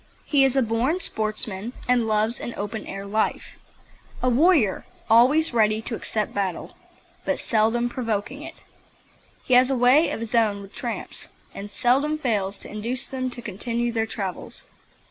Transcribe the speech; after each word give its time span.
He 0.25 0.43
is 0.43 0.55
a 0.55 0.63
born 0.63 0.99
sportsman 0.99 1.73
and 1.87 2.07
loves 2.07 2.39
an 2.39 2.55
open 2.57 2.87
air 2.87 3.05
life 3.05 3.59
a 4.23 4.31
warrior, 4.31 4.83
always 5.11 5.53
ready 5.53 5.79
to 5.83 5.93
accept 5.93 6.33
battle, 6.33 6.75
but 7.23 7.39
seldom 7.39 7.87
provoking 7.87 8.41
it. 8.41 8.65
He 9.43 9.53
has 9.53 9.69
a 9.69 9.77
way 9.77 10.09
of 10.09 10.19
his 10.19 10.33
own 10.33 10.63
with 10.63 10.73
tramps, 10.73 11.29
and 11.53 11.69
seldom 11.69 12.17
fails 12.17 12.57
to 12.61 12.67
induce 12.67 13.09
them 13.09 13.29
to 13.29 13.43
continue 13.43 13.91
their 13.91 14.07
travels. 14.07 14.65